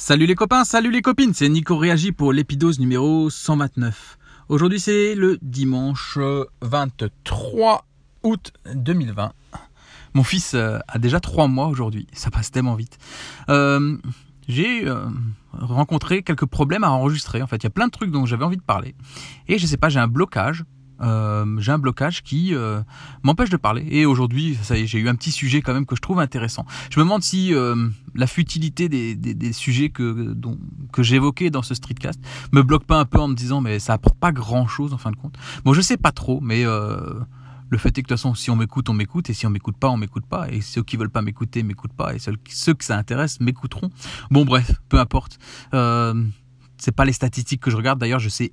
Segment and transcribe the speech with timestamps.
[0.00, 4.16] Salut les copains, salut les copines, c'est Nico Réagi pour l'épidose numéro 129.
[4.48, 6.20] Aujourd'hui c'est le dimanche
[6.62, 7.84] 23
[8.22, 9.32] août 2020.
[10.14, 12.96] Mon fils euh, a déjà 3 mois aujourd'hui, ça passe tellement vite.
[13.48, 13.98] Euh,
[14.46, 15.04] j'ai euh,
[15.52, 18.44] rencontré quelques problèmes à enregistrer, en fait il y a plein de trucs dont j'avais
[18.44, 18.94] envie de parler.
[19.48, 20.62] Et je sais pas, j'ai un blocage
[21.00, 22.80] euh, j'ai un blocage qui euh,
[23.22, 23.86] m'empêche de parler.
[23.90, 26.20] Et aujourd'hui, ça y est, j'ai eu un petit sujet quand même que je trouve
[26.20, 26.66] intéressant.
[26.90, 30.34] Je me demande si euh, la futilité des, sujets que,
[30.98, 32.20] j'évoquais dans ce streetcast
[32.52, 34.98] me bloque pas un peu en me disant mais ça apporte pas grand chose en
[34.98, 35.36] fin de compte.
[35.64, 38.56] Bon, je sais pas trop, mais le fait est que de toute façon, si on
[38.56, 41.10] m'écoute, on m'écoute, et si on m'écoute pas, on m'écoute pas, et ceux qui veulent
[41.10, 43.90] pas m'écouter m'écoutent pas, et ceux, que ça intéresse m'écouteront.
[44.30, 45.38] Bon, bref, peu importe.
[46.78, 47.98] C'est pas les statistiques que je regarde.
[47.98, 48.52] D'ailleurs, je sais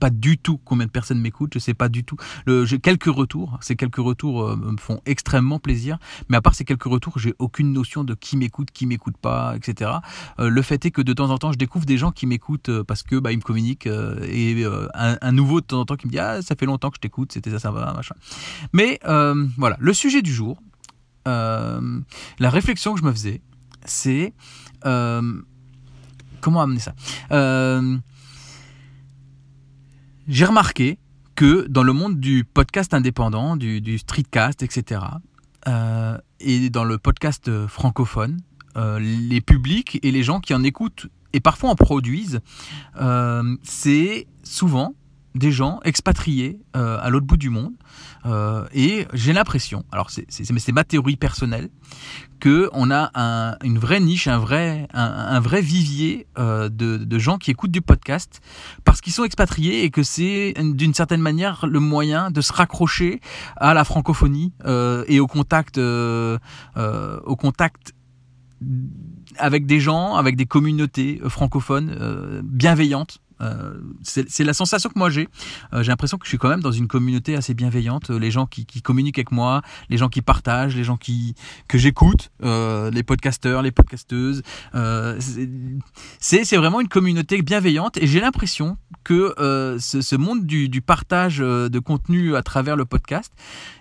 [0.00, 1.54] pas du tout combien de personnes m'écoutent.
[1.54, 2.16] Je sais pas du tout.
[2.46, 3.58] J'ai quelques retours.
[3.60, 5.98] Ces quelques retours euh, me font extrêmement plaisir.
[6.28, 9.54] Mais à part ces quelques retours, j'ai aucune notion de qui m'écoute, qui m'écoute pas,
[9.56, 9.90] etc.
[10.40, 12.70] Euh, le fait est que de temps en temps, je découvre des gens qui m'écoutent
[12.70, 16.06] euh, parce que bah, ils me communiquent et un, nouveau de temps en temps qui
[16.06, 18.14] me dit ah ça fait longtemps que je t'écoute, c'était ça, ça va, machin.
[18.72, 20.60] Mais voilà, le sujet du jour,
[21.26, 23.40] la réflexion que je me faisais,
[23.84, 24.32] c'est
[26.40, 26.94] comment amener ça?
[27.32, 27.98] Euh,
[30.26, 30.98] J'ai remarqué
[31.34, 35.00] que dans le monde du podcast indépendant, du, streetcast, etc.,
[35.66, 38.40] euh, et dans le podcast francophone,
[38.76, 42.40] euh, les publics et les gens qui en écoutent et parfois en produisent,
[43.62, 44.94] c'est souvent
[45.34, 47.72] des gens expatriés à l'autre bout du monde.
[48.72, 51.70] et j'ai l'impression, alors c'est ma théorie personnelle,
[52.38, 57.50] que on a une vraie niche, un vrai, un, vrai vivier euh, de, gens qui
[57.50, 58.40] écoutent du podcast
[58.84, 63.20] parce qu'ils sont expatriés et que c'est d'une certaine manière le moyen de se raccrocher
[63.56, 66.38] à la francophonie euh, et au contact, euh,
[66.76, 67.94] au contact
[69.36, 73.27] avec des gens, avec des communautés francophones bienveillantes euh,
[74.02, 75.28] c'est la sensation que moi j'ai.
[75.72, 78.10] Euh, j'ai l'impression que je suis quand même dans une communauté assez bienveillante.
[78.10, 81.34] Les gens qui, communiquent avec moi, les gens qui partagent, les gens qui
[81.68, 84.42] que j'écoute, euh, les podcasteurs, les podcasteuses.
[86.18, 89.34] c'est vraiment une communauté bienveillante et j'ai l'impression que
[89.78, 93.32] ce, monde du, du, partage de contenu à travers le podcast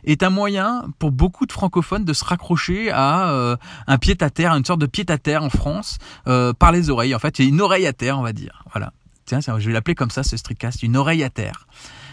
[0.04, 4.54] est un moyen pour beaucoup de francophones de se raccrocher à un pied à terre,
[4.54, 7.16] une sorte de pied à terre en France par les oreilles.
[7.16, 8.64] En fait, il y a une oreille à terre, on va dire.
[8.72, 8.92] Voilà.
[9.28, 11.68] Tiens, je vais l'appeler comme ça, ce streetcast, une oreille à terre.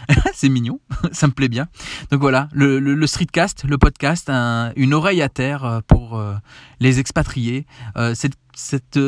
[0.33, 0.81] c'est mignon,
[1.13, 1.69] ça me plaît bien.
[2.11, 6.35] Donc voilà, le, streetcast, le podcast, une oreille à terre euh, pour euh,
[6.81, 7.65] les expatriés.
[7.95, 8.99] Euh, cette, cette,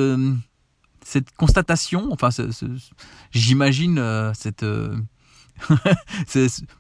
[1.04, 2.30] cette constatation, enfin,
[3.32, 4.64] j'imagine cette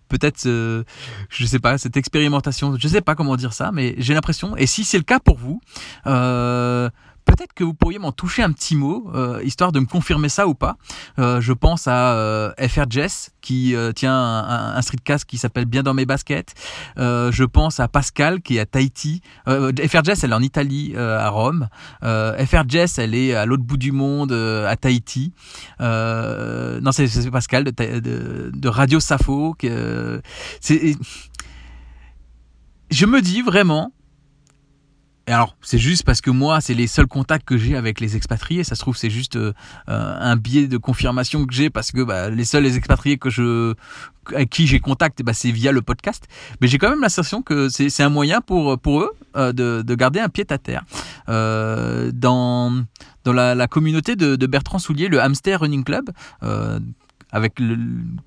[0.07, 4.55] peut-être je sais pas cette expérimentation je sais pas comment dire ça mais j'ai l'impression
[4.55, 5.59] et si c'est le cas pour vous
[6.05, 6.87] euh,
[7.37, 10.47] peut-être que vous pourriez m'en toucher un petit mot, euh, histoire de me confirmer ça
[10.47, 10.77] ou pas.
[11.19, 15.81] Euh, je pense à euh, FR Jess, qui tient un, un, streetcast qui s'appelle Bien
[15.81, 16.53] dans mes baskets.
[16.97, 19.21] je pense à Pascal, qui est à Tahiti.
[19.45, 21.69] FR Jess, elle est en Italie, à Rome.
[22.01, 25.31] FR Jess, elle est à l'autre bout du monde, à Tahiti.
[25.79, 29.55] non, c'est Pascal de, de, de, Radio Safo.
[30.59, 30.97] c'est
[32.89, 33.91] je me dis vraiment,
[35.27, 38.15] et alors, c'est juste parce que moi, c'est les seuls contacts que j'ai avec les
[38.15, 38.63] expatriés.
[38.63, 39.53] Ça se trouve, c'est juste euh,
[39.85, 43.73] un biais de confirmation que j'ai parce que bah, les seuls les expatriés que je,
[44.33, 46.27] avec qui j'ai contact, bah, c'est via le podcast.
[46.61, 49.95] Mais j'ai quand même l'impression que c'est un moyen pour pour eux euh, de, de
[49.95, 50.83] garder un pied à terre.
[51.29, 52.85] Euh, dans
[53.25, 56.09] dans la, communauté de, Bertrand Soulier, le Hamster Running Club.
[56.43, 56.79] Euh,
[57.29, 57.77] avec le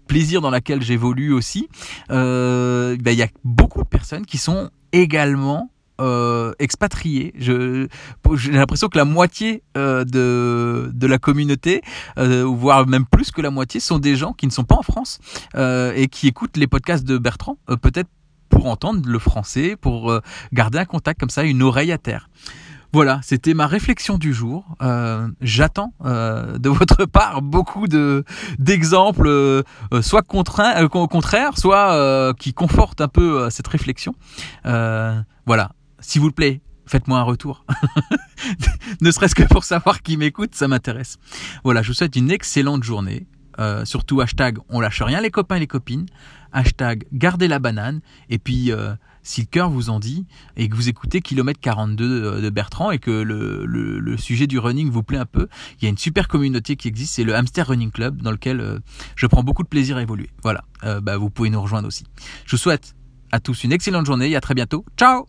[0.06, 1.70] plaisir dans laquelle j'évolue aussi,
[2.10, 7.34] euh, bah, il y a beaucoup de personnes qui sont également euh, expatriés.
[7.36, 7.88] J'ai
[8.52, 11.82] l'impression que la moitié euh, de, la communauté,
[12.18, 14.82] euh, voire même plus que la moitié, sont des gens qui ne sont pas en
[14.82, 15.18] France
[15.54, 18.08] et qui écoutent les podcasts de Bertrand, peut-être
[18.48, 20.20] pour entendre le français, pour
[20.52, 22.30] garder un contact comme ça, une oreille à terre.
[22.92, 24.64] Voilà, c'était ma réflexion du jour.
[25.40, 28.24] J'attends de votre part beaucoup de
[28.58, 29.62] d'exemples,
[30.00, 34.14] soit contraints, au contraire, soit qui confortent un peu cette réflexion.
[34.64, 37.64] voilà, s'il vous plaît, faites-moi un retour.
[39.00, 41.18] ne serait-ce que pour savoir qui m'écoute, ça m'intéresse.
[41.64, 43.26] Voilà, je vous souhaite une excellente journée.
[43.58, 46.06] Euh, surtout hashtag on lâche rien les copains et les copines.
[46.52, 48.00] Hashtag gardez la banane.
[48.28, 50.26] Et puis euh, si le cœur vous en dit
[50.56, 54.90] et que vous écoutez Kilomètre 42 euh, de Bertrand et que le, sujet du running
[54.90, 55.48] vous plaît un peu,
[55.78, 58.80] il y a une super communauté qui existe, c'est le Hamster Running Club dans lequel
[59.16, 60.30] je prends beaucoup de plaisir à évoluer.
[60.42, 60.64] Voilà,
[61.00, 62.04] bah, vous pouvez nous rejoindre aussi.
[62.44, 62.94] Je vous souhaite
[63.32, 64.84] à tous une excellente journée et à très bientôt.
[64.96, 65.26] Ciao